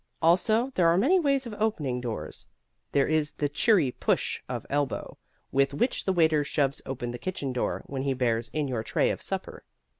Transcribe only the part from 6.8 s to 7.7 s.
open the kitchen